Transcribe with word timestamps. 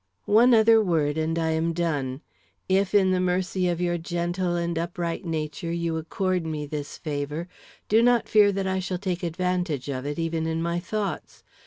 One 0.25 0.55
other 0.55 0.81
word 0.83 1.15
and 1.15 1.37
I 1.37 1.51
am 1.51 1.73
done. 1.73 2.21
If, 2.67 2.95
in 2.95 3.11
the 3.11 3.19
mercy 3.19 3.69
of 3.69 3.79
your 3.79 3.99
gentle 3.99 4.55
and 4.55 4.75
upright 4.75 5.25
nature, 5.25 5.71
you 5.71 5.95
accord 5.97 6.43
me 6.43 6.65
this 6.65 6.97
favor, 6.97 7.47
do 7.87 8.01
not 8.01 8.27
fear 8.27 8.51
that 8.51 8.65
I 8.65 8.79
shall 8.79 8.97
take 8.97 9.21
advantage 9.21 9.89
of 9.89 10.07
it, 10.07 10.17
even 10.17 10.47
in 10.47 10.59
my 10.59 10.79
thoughts. 10.79 11.43